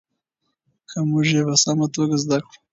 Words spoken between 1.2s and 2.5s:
یې په سمه توګه زده